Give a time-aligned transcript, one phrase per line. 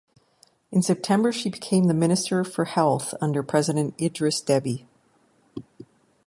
[0.71, 4.87] In September she became the Minister for Health under President Idriss Deby.